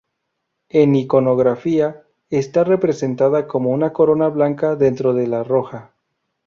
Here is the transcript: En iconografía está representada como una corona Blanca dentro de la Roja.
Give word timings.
En 0.69 0.95
iconografía 0.95 2.07
está 2.31 2.63
representada 2.63 3.45
como 3.47 3.69
una 3.69 3.93
corona 3.93 4.29
Blanca 4.29 4.75
dentro 4.75 5.13
de 5.13 5.27
la 5.27 5.43
Roja. 5.43 5.93